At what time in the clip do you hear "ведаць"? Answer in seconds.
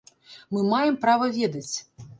1.39-1.75